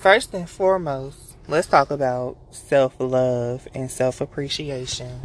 [0.00, 5.20] first and foremost, let's talk about self love and self appreciation,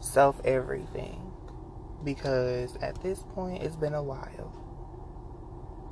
[0.00, 1.20] self everything.
[2.04, 4.54] Because at this point, it's been a while.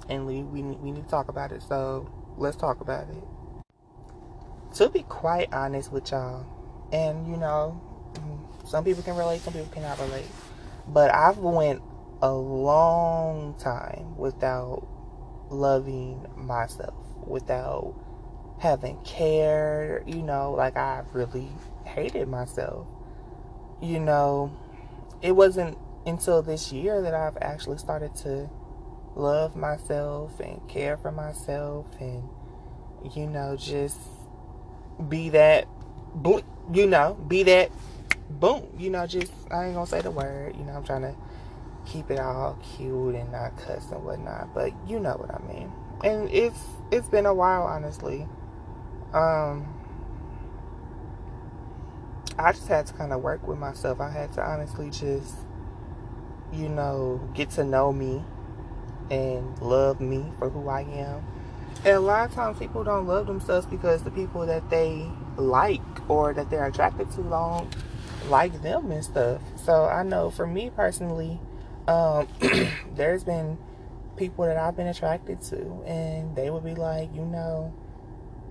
[0.08, 1.62] And we, we, we need to talk about it.
[1.62, 3.24] So let's talk about it.
[4.76, 6.46] To be quite honest with y'all,
[6.92, 7.80] and you know,
[8.64, 10.26] some people can relate, some people cannot relate.
[10.86, 11.82] But I've went
[12.22, 14.86] a long time without
[15.50, 16.94] loving myself,
[17.26, 17.94] without
[18.58, 21.48] having cared, you know, like I really
[21.84, 22.86] hated myself.
[23.80, 24.52] You know,
[25.22, 28.48] it wasn't until this year that I've actually started to
[29.16, 32.22] love myself and care for myself and
[33.14, 33.98] you know just
[35.08, 35.66] be that
[36.72, 37.70] you know be that
[38.28, 41.14] boom you know just i ain't gonna say the word you know i'm trying to
[41.86, 45.72] keep it all cute and not cuss and whatnot but you know what i mean
[46.04, 48.26] and it's it's been a while honestly
[49.12, 49.66] um
[52.38, 55.36] i just had to kind of work with myself i had to honestly just
[56.52, 58.22] you know get to know me
[59.10, 61.24] and love me for who I am.
[61.84, 65.82] And a lot of times people don't love themselves because the people that they like
[66.08, 67.68] or that they're attracted to don't
[68.28, 69.40] like them and stuff.
[69.56, 71.40] So I know for me personally,
[71.88, 72.28] um,
[72.94, 73.58] there's been
[74.16, 77.74] people that I've been attracted to and they would be like, you know,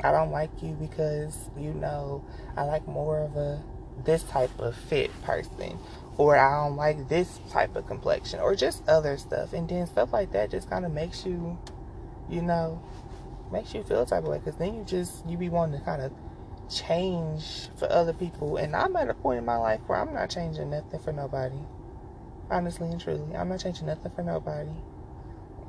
[0.03, 2.23] I don't like you because, you know,
[2.55, 3.63] I like more of a
[4.03, 5.79] this type of fit person
[6.17, 9.53] or I don't like this type of complexion or just other stuff.
[9.53, 11.57] And then stuff like that just kind of makes you,
[12.29, 12.81] you know,
[13.51, 16.01] makes you feel type of way because then you just, you be wanting to kind
[16.01, 16.11] of
[16.69, 18.57] change for other people.
[18.57, 21.59] And I'm at a point in my life where I'm not changing nothing for nobody.
[22.49, 24.71] Honestly and truly, I'm not changing nothing for nobody.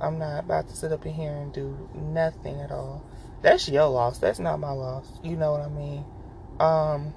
[0.00, 3.02] I'm not about to sit up in here and do nothing at all.
[3.42, 4.18] That's your loss.
[4.18, 5.10] That's not my loss.
[5.22, 6.04] You know what I mean?
[6.60, 7.14] Um,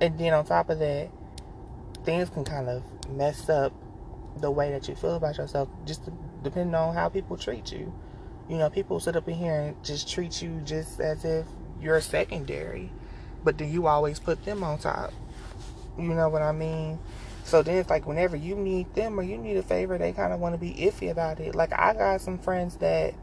[0.00, 1.10] and then on top of that,
[2.04, 3.72] things can kind of mess up
[4.36, 6.02] the way that you feel about yourself just
[6.42, 7.92] depending on how people treat you.
[8.48, 11.46] You know, people sit up in here and just treat you just as if
[11.80, 12.90] you're secondary,
[13.42, 15.12] but then you always put them on top.
[15.98, 16.98] You know what I mean?
[17.44, 20.32] So then it's like whenever you need them or you need a favor, they kind
[20.32, 21.54] of want to be iffy about it.
[21.54, 23.14] Like I got some friends that,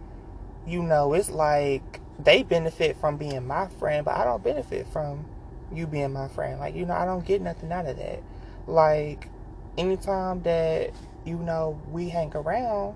[0.66, 5.26] you know, it's like they benefit from being my friend, but I don't benefit from
[5.74, 6.60] you being my friend.
[6.60, 8.22] Like, you know, I don't get nothing out of that.
[8.68, 9.28] Like,
[9.76, 10.92] anytime that,
[11.26, 12.96] you know, we hang around,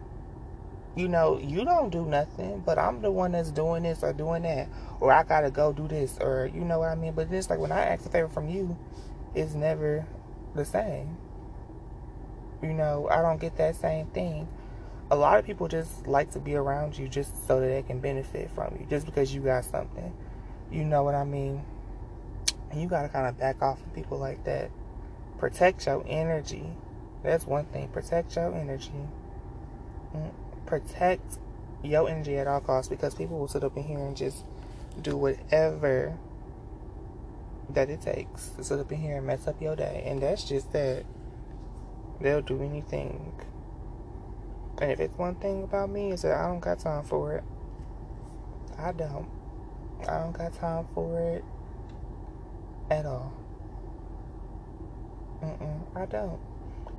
[0.95, 4.43] you know, you don't do nothing, but I'm the one that's doing this or doing
[4.43, 4.69] that.
[4.99, 7.13] Or I gotta go do this, or you know what I mean?
[7.13, 8.77] But it's like when I ask a favor from you,
[9.33, 10.05] it's never
[10.55, 11.17] the same.
[12.61, 14.47] You know, I don't get that same thing.
[15.11, 17.99] A lot of people just like to be around you just so that they can
[17.99, 20.13] benefit from you, just because you got something.
[20.71, 21.63] You know what I mean?
[22.71, 24.71] And you gotta kind of back off of people like that.
[25.37, 26.65] Protect your energy.
[27.21, 27.89] That's one thing.
[27.89, 28.91] Protect your energy.
[30.15, 30.31] Mm,
[30.65, 31.37] protect
[31.83, 34.43] your energy at all costs because people will sit up in here and just
[35.01, 36.17] do whatever
[37.69, 40.03] that it takes to sit up in here and mess up your day.
[40.05, 41.05] And that's just that.
[42.21, 43.33] They'll do anything.
[44.81, 47.43] And if it's one thing about me, is that I don't got time for it.
[48.77, 49.27] I don't.
[50.01, 51.43] I don't got time for it
[52.89, 53.33] at all.
[55.41, 56.39] Mm-mm, I don't.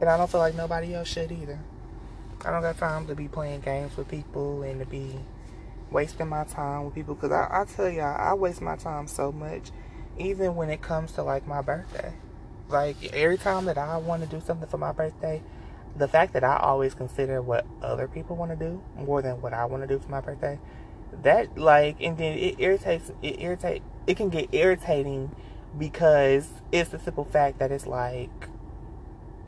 [0.00, 1.58] And I don't feel like nobody else should either.
[2.44, 5.16] I don't got time to be playing games with people and to be
[5.90, 7.14] wasting my time with people.
[7.14, 9.70] Because I, I tell y'all, I waste my time so much,
[10.18, 12.12] even when it comes to like my birthday.
[12.68, 15.42] Like every time that I want to do something for my birthday,
[15.96, 19.52] the fact that I always consider what other people want to do more than what
[19.52, 20.58] I want to do for my birthday,
[21.22, 23.10] that like, and then it irritates.
[23.22, 23.82] It irritate.
[24.06, 25.34] It can get irritating
[25.78, 28.48] because it's the simple fact that it's like,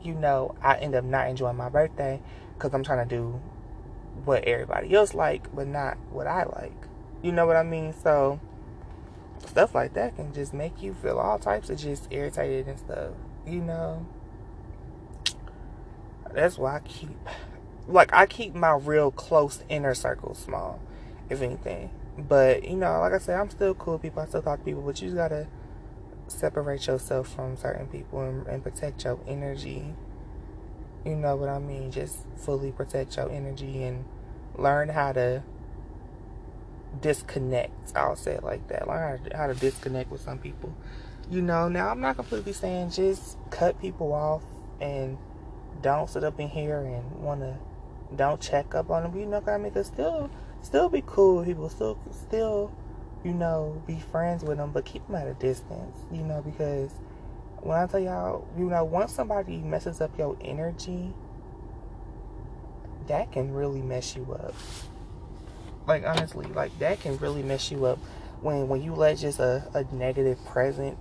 [0.02, 2.20] you know, I end up not enjoying my birthday
[2.54, 3.40] because I'm trying to do
[4.24, 6.86] what everybody else like, but not what I like.
[7.22, 7.94] You know what I mean?
[8.03, 8.41] So
[9.46, 13.12] stuff like that can just make you feel all types of just irritated and stuff.
[13.46, 14.06] You know,
[16.32, 17.16] that's why I keep
[17.86, 20.80] like I keep my real close inner circle small,
[21.30, 21.90] if anything.
[22.16, 24.22] But you know, like I said, I'm still cool people.
[24.22, 25.46] I still talk to people, but you gotta
[26.26, 29.94] separate yourself from certain people and, and protect your energy.
[31.04, 31.90] You know what I mean?
[31.90, 34.04] Just fully protect your energy and
[34.56, 35.42] learn how to
[37.00, 37.97] disconnect.
[37.97, 38.89] I'll say it like that.
[38.89, 40.74] Learn how to, disconnect with some people.
[41.30, 44.42] You know, now I'm not completely saying just cut people off
[44.80, 45.18] and
[45.83, 47.56] don't sit up in here and want to
[48.16, 49.18] don't check up on them.
[49.18, 49.72] You know I mean?
[49.72, 50.30] Cause still,
[50.62, 51.68] still be cool with people.
[51.68, 52.72] Still, still
[53.24, 56.91] you know, be friends with them, but keep them at a distance, you know, because
[57.60, 61.12] when I tell y'all, you know, once somebody messes up your energy,
[63.09, 64.54] that can really mess you up.
[65.88, 67.98] Like honestly, like that can really mess you up
[68.42, 71.00] when when you let just a, a negative presence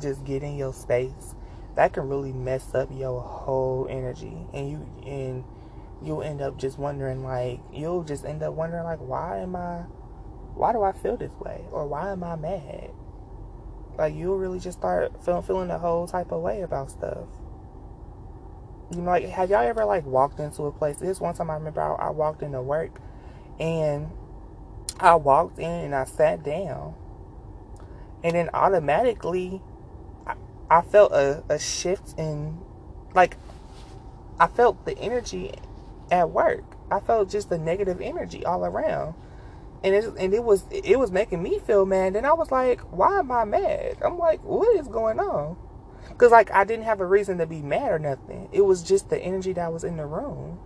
[0.00, 1.34] just get in your space.
[1.76, 5.44] That can really mess up your whole energy, and you and
[6.02, 9.80] you'll end up just wondering like you'll just end up wondering like why am I,
[10.54, 12.92] why do I feel this way, or why am I mad?
[13.98, 17.28] Like you'll really just start feeling feeling the whole type of way about stuff.
[18.90, 20.96] You know, like have y'all ever like walked into a place?
[20.96, 23.00] This one time I remember I, I walked into work
[23.58, 24.10] and
[24.98, 26.94] I walked in and I sat down.
[28.22, 29.60] And then automatically
[30.26, 30.34] I,
[30.70, 32.58] I felt a, a shift in
[33.14, 33.36] like
[34.38, 35.52] I felt the energy
[36.10, 36.64] at work.
[36.90, 39.14] I felt just the negative energy all around.
[39.82, 42.16] And it, and it was it was making me feel mad.
[42.16, 43.98] And I was like, why am I mad?
[44.02, 45.56] I'm like, what is going on?
[46.08, 48.48] Because like I didn't have a reason to be mad or nothing.
[48.52, 50.58] It was just the energy that was in the room.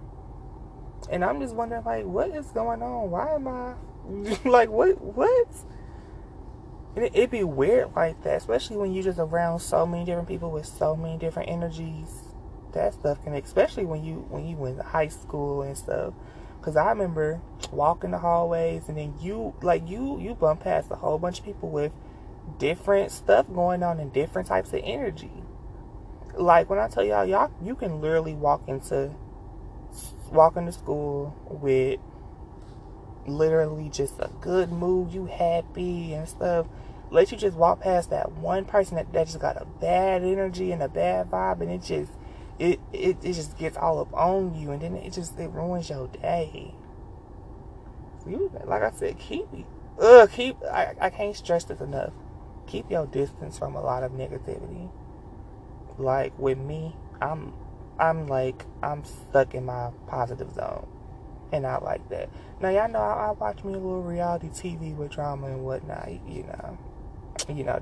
[1.11, 3.11] And I'm just wondering, like, what is going on?
[3.11, 3.75] Why am I
[4.49, 5.01] like, what?
[5.01, 5.49] What?
[6.97, 10.29] And it, it'd be weird like that, especially when you're just around so many different
[10.29, 12.23] people with so many different energies.
[12.73, 16.13] That stuff can, especially when you when you went to high school and stuff.
[16.61, 17.41] Cause I remember
[17.71, 21.45] walking the hallways, and then you like you you bump past a whole bunch of
[21.45, 21.93] people with
[22.59, 25.31] different stuff going on and different types of energy.
[26.35, 29.13] Like when I tell y'all, y'all you can literally walk into
[30.33, 32.01] walk to school with
[33.27, 36.67] literally just a good mood, you happy and stuff.
[37.11, 40.73] Let you just walk past that one person that, that just got a bad energy
[40.73, 42.13] and a bad vibe and it just
[42.59, 45.89] it, it it just gets all up on you and then it just it ruins
[45.89, 46.75] your day.
[48.27, 49.47] You like I said, keep
[49.99, 52.13] ugh, keep I, I can't stress this enough.
[52.67, 54.91] Keep your distance from a lot of negativity.
[55.97, 57.55] Like with me, I'm
[57.99, 60.87] I'm like I'm stuck in my positive zone,
[61.53, 62.31] and I like that.
[62.61, 66.09] Now y'all know I, I watch me a little reality TV with drama and whatnot.
[66.27, 66.79] You know,
[67.49, 67.81] you know,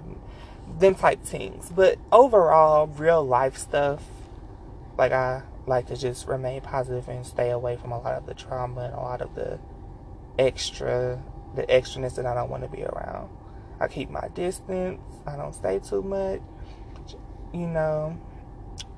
[0.79, 1.71] them type things.
[1.75, 4.03] But overall, real life stuff,
[4.97, 8.35] like I like to just remain positive and stay away from a lot of the
[8.35, 9.59] trauma and a lot of the
[10.39, 11.23] extra,
[11.55, 13.29] the extraness that I don't want to be around.
[13.81, 15.01] I keep my distance.
[15.27, 16.41] I don't say too much,
[17.53, 18.19] you know,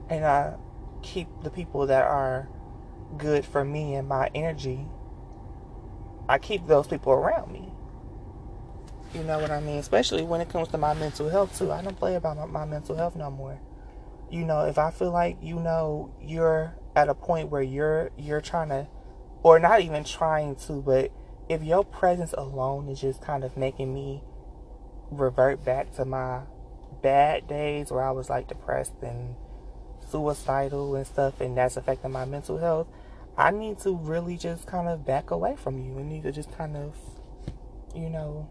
[0.09, 0.55] and I
[1.03, 2.49] keep the people that are
[3.17, 4.87] good for me and my energy.
[6.29, 7.73] I keep those people around me.
[9.15, 9.79] You know what I mean?
[9.79, 11.73] Especially when it comes to my mental health too.
[11.73, 13.59] I don't play about my, my mental health no more.
[14.31, 18.43] You know, if I feel like you know you're at a point where you're you're
[18.43, 18.87] trying to
[19.43, 21.11] or not even trying to, but
[21.49, 24.23] if your presence alone is just kind of making me
[25.11, 26.43] revert back to my
[27.03, 29.37] bad days where I was like depressed and
[30.11, 32.89] suicidal and stuff, and that's affecting my mental health,
[33.37, 35.99] I need to really just kind of back away from you.
[35.99, 36.97] I need to just kind of,
[37.95, 38.49] you know,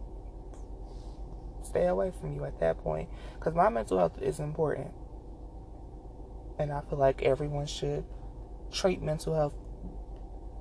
[1.63, 3.09] stay away from you at that point.
[3.35, 4.91] Because my mental health is important.
[6.57, 8.05] And I feel like everyone should
[8.71, 9.53] treat mental health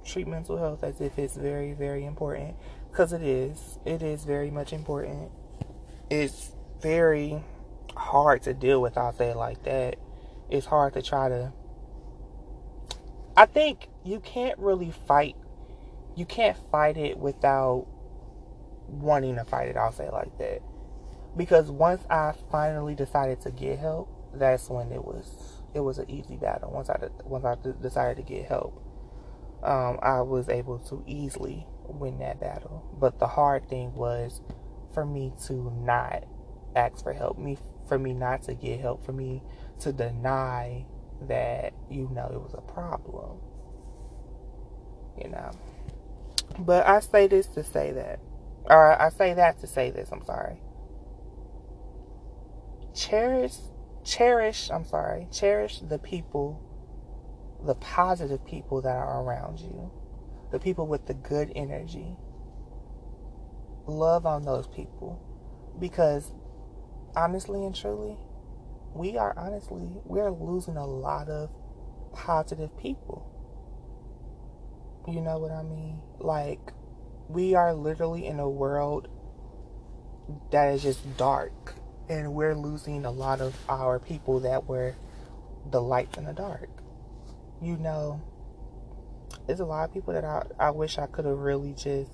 [0.05, 2.55] treat mental health as if it's very very important
[2.91, 5.31] because it is it is very much important
[6.09, 7.43] it's very
[7.97, 9.99] hard to deal with I'll say like that
[10.51, 11.53] it's hard to try to
[13.37, 15.37] I think you can't really fight
[16.17, 17.87] you can't fight it without
[18.89, 20.63] wanting to fight it, I'll say like that.
[21.37, 26.11] Because once I finally decided to get help, that's when it was it was an
[26.11, 26.71] easy battle.
[26.73, 28.83] Once I once I decided to get help,
[29.63, 32.83] um, I was able to easily win that battle.
[32.99, 34.41] But the hard thing was
[34.95, 36.25] for me to not
[36.75, 39.43] ask for help, me for me not to get help, for me
[39.81, 40.87] to deny
[41.23, 43.39] that you know it was a problem.
[45.23, 45.51] You know.
[46.59, 48.21] But I say this to say that.
[48.69, 50.61] Or I say that to say this, I'm sorry.
[52.95, 53.57] Cherish
[54.07, 56.63] cherish, I'm sorry, cherish the people,
[57.65, 59.91] the positive people that are around you.
[60.53, 62.17] The people with the good energy.
[63.87, 65.21] Love on those people.
[65.79, 66.33] Because
[67.17, 68.17] honestly and truly,
[68.97, 71.51] we are honestly, we're losing a lot of
[72.13, 73.33] positive people.
[75.09, 76.01] You know what I mean?
[76.19, 76.73] Like,
[77.29, 79.09] we are literally in a world
[80.51, 81.75] that is just dark,
[82.09, 84.97] and we're losing a lot of our people that were
[85.71, 86.69] the lights in the dark.
[87.63, 88.21] You know,
[89.47, 92.11] there's a lot of people that I, I wish I could have really just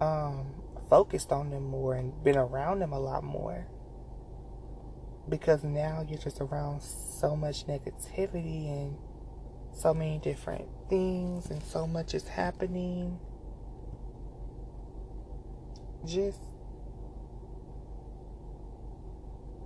[0.00, 0.46] um,
[0.90, 3.66] focused on them more and been around them a lot more.
[5.28, 8.96] Because now you're just around so much negativity and
[9.72, 13.18] so many different things, and so much is happening.
[16.04, 16.40] Just,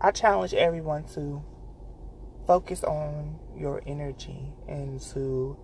[0.00, 1.42] I challenge everyone to
[2.46, 5.56] focus on your energy and to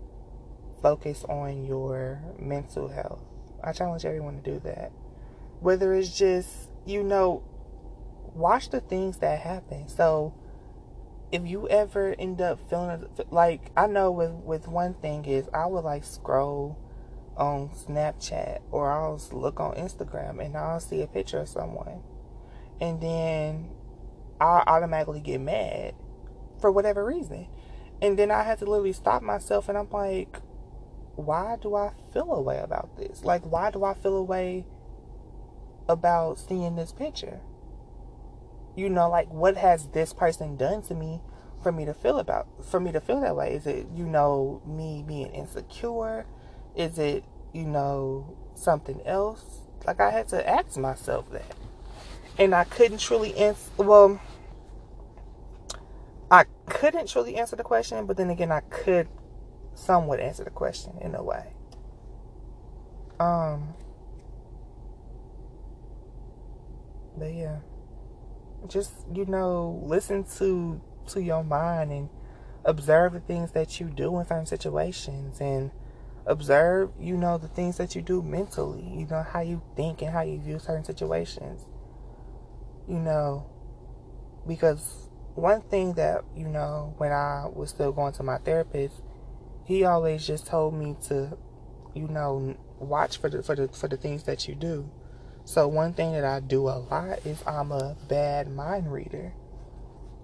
[0.80, 3.22] focus on your mental health.
[3.62, 4.90] I challenge everyone to do that.
[5.60, 6.48] Whether it's just,
[6.84, 7.44] you know,
[8.34, 9.88] watch the things that happen.
[9.88, 10.34] So,
[11.30, 15.66] if you ever end up feeling like I know with with one thing is I
[15.66, 16.78] would like scroll
[17.36, 22.02] on Snapchat or I'll look on Instagram and I'll see a picture of someone
[22.80, 23.70] and then
[24.40, 25.94] I'll automatically get mad
[26.60, 27.46] for whatever reason.
[28.02, 30.40] And then I had to literally stop myself and I'm like,
[31.14, 33.24] why do I feel a way about this?
[33.24, 34.66] Like, why do I feel a way
[35.88, 37.40] about seeing this picture?
[38.74, 41.20] You know, like, what has this person done to me
[41.62, 43.54] for me to feel about, for me to feel that way?
[43.54, 46.26] Is it, you know, me being insecure?
[46.74, 49.60] Is it, you know, something else?
[49.86, 51.54] Like, I had to ask myself that.
[52.38, 54.20] And I couldn't truly answer, well,
[56.30, 59.08] I couldn't truly answer the question, but then again, I could
[59.74, 61.52] somewhat answer the question in a way.
[63.20, 63.74] Um,
[67.18, 67.58] but yeah,
[68.68, 72.08] just you know, listen to to your mind and
[72.64, 75.70] observe the things that you do in certain situations and
[76.26, 78.82] observe, you know, the things that you do mentally.
[78.82, 81.66] You know how you think and how you view certain situations.
[82.88, 83.46] You know,
[84.46, 89.02] because one thing that, you know, when I was still going to my therapist,
[89.64, 91.36] he always just told me to,
[91.94, 94.90] you know, watch for the for the for the things that you do.
[95.44, 99.34] So one thing that I do a lot is I'm a bad mind reader.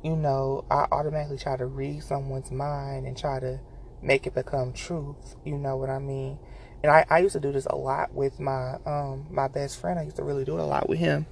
[0.02, 3.60] You know, I automatically try to read someone's mind and try to
[4.00, 5.36] make it become truth.
[5.44, 6.38] You know what I mean?
[6.82, 9.98] And I, I used to do this a lot with my um my best friend.
[9.98, 11.26] I used to really do it a lot with him.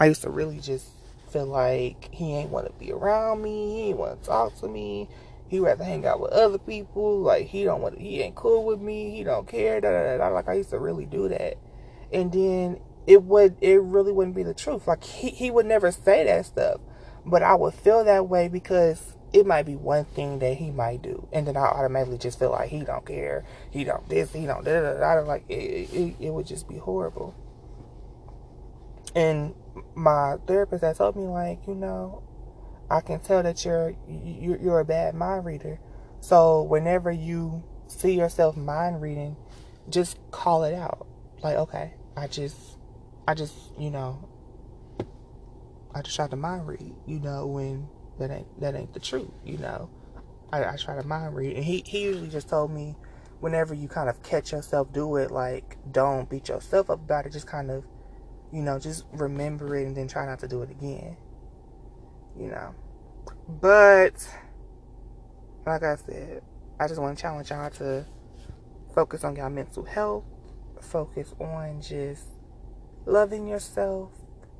[0.00, 0.86] I used to really just
[1.30, 3.74] feel like he ain't want to be around me.
[3.74, 5.08] He ain't want to talk to me.
[5.48, 7.18] He rather hang out with other people.
[7.18, 7.98] Like he don't want.
[7.98, 9.10] He ain't cool with me.
[9.10, 9.80] He don't care.
[9.80, 11.58] Da, da, da, Like I used to really do that,
[12.12, 12.78] and then
[13.10, 13.56] it would.
[13.60, 14.86] It really wouldn't be the truth.
[14.86, 16.80] Like he he would never say that stuff,
[17.26, 21.02] but I would feel that way because it might be one thing that he might
[21.02, 23.44] do, and then I automatically just feel like he don't care.
[23.70, 24.32] He don't this.
[24.32, 25.22] He don't da da da.
[25.22, 27.34] Like it, it, it would just be horrible.
[29.16, 29.54] And
[29.96, 32.22] my therapist has told me like, you know,
[32.88, 35.80] I can tell that you're you're, you're a bad mind reader.
[36.20, 39.36] So whenever you see yourself mind reading,
[39.88, 41.08] just call it out.
[41.42, 42.76] Like, okay, I just,
[43.30, 44.28] I just, you know,
[45.94, 46.96] I just try to mind read.
[47.06, 47.86] You know, when
[48.18, 49.30] that ain't that ain't the truth.
[49.44, 49.88] You know,
[50.52, 52.96] I, I try to mind read, and he he usually just told me,
[53.38, 57.30] whenever you kind of catch yourself do it, like don't beat yourself up about it.
[57.30, 57.84] Just kind of
[58.52, 61.16] you know, just remember it and then try not to do it again.
[62.36, 62.74] You know.
[63.48, 64.28] But
[65.64, 66.42] like I said,
[66.80, 68.04] I just want to challenge y'all to
[68.92, 70.24] focus on your mental health,
[70.80, 72.24] focus on just
[73.10, 74.10] loving yourself,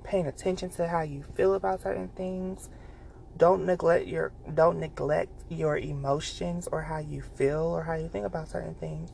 [0.03, 2.69] paying attention to how you feel about certain things.
[3.37, 8.27] Don't neglect your don't neglect your emotions or how you feel or how you think
[8.27, 9.13] about certain things.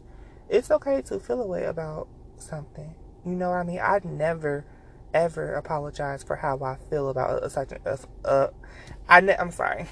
[0.49, 2.95] It's okay to feel a way about something.
[3.25, 3.81] You know what I mean?
[3.81, 4.65] I'd never,
[5.13, 7.79] ever apologize for how I feel about a certain.
[7.85, 8.49] Uh, uh,
[9.09, 9.87] I ne- I'm sorry.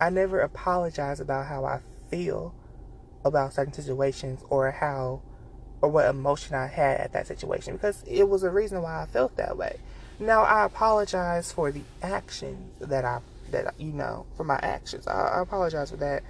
[0.00, 2.54] I never apologize about how I feel
[3.24, 5.22] about certain situations or how
[5.84, 9.04] or what emotion I had at that situation because it was a reason why I
[9.04, 9.80] felt that way.
[10.18, 15.06] Now I apologize for the actions that I that you know for my actions.
[15.06, 16.22] I, I apologize for that,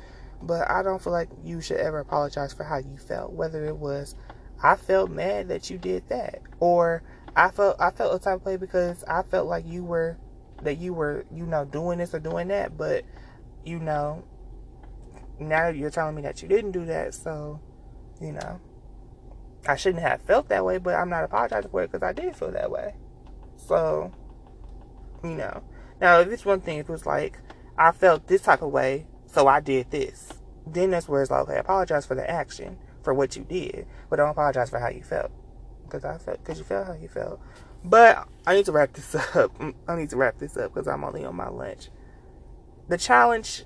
[0.42, 3.76] but I don't feel like you should ever apologize for how you felt, whether it
[3.76, 4.16] was
[4.61, 7.04] I felt mad that you did that, or
[7.37, 10.16] I felt I felt a type of way because I felt like you were
[10.62, 13.04] that you were you know doing this or doing that, but
[13.64, 14.25] you know
[15.38, 17.61] now you're telling me that you didn't do that, so
[18.20, 18.61] you know
[19.66, 22.37] I shouldn't have felt that way, but I'm not apologizing for it because I did
[22.37, 22.94] feel that way.
[23.56, 24.12] So
[25.23, 25.62] you know
[26.00, 27.38] now if it's one thing, if it was like
[27.76, 30.33] I felt this type of way, so I did this,
[30.66, 34.16] then that's where it's like okay, apologize for the action for what you did, but
[34.16, 35.30] don't apologize for how you felt
[35.85, 37.40] because I felt because you felt how you felt.
[37.85, 39.52] But I need to wrap this up.
[39.87, 41.90] I need to wrap this up because I'm only on my lunch.
[42.88, 43.64] The challenge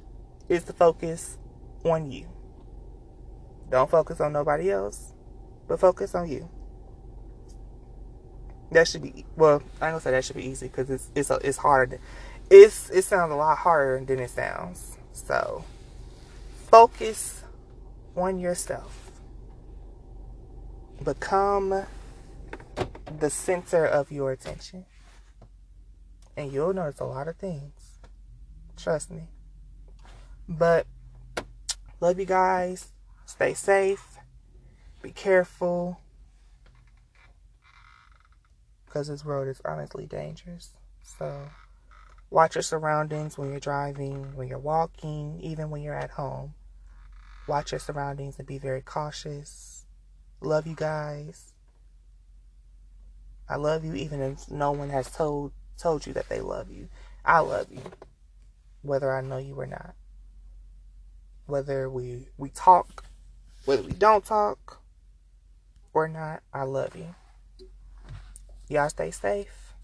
[0.48, 1.38] is to focus
[1.84, 2.28] on you.
[3.70, 5.14] Don't focus on nobody else,
[5.68, 6.48] but focus on you.
[8.72, 9.62] That should be well.
[9.80, 12.00] I gonna say that should be easy because it's it's a, it's harder.
[12.50, 14.98] It's it sounds a lot harder than it sounds.
[15.12, 15.64] So
[16.70, 17.44] focus
[18.16, 19.10] on yourself.
[21.02, 21.84] Become
[23.18, 24.84] the center of your attention,
[26.36, 28.00] and you'll notice a lot of things.
[28.76, 29.28] Trust me.
[30.48, 30.86] But
[32.00, 32.88] love you guys.
[33.26, 34.17] Stay safe.
[35.08, 35.98] Be careful
[38.84, 40.74] because this road is honestly dangerous.
[41.02, 41.48] So
[42.28, 46.52] watch your surroundings when you're driving, when you're walking, even when you're at home.
[47.46, 49.86] Watch your surroundings and be very cautious.
[50.42, 51.54] Love you guys.
[53.48, 56.90] I love you even if no one has told told you that they love you.
[57.24, 57.80] I love you.
[58.82, 59.94] Whether I know you or not.
[61.46, 63.06] Whether we we talk,
[63.64, 64.77] whether we don't talk
[66.04, 67.14] or not, I love you.
[68.68, 69.74] Y'all stay safe.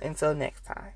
[0.00, 0.92] Until next time.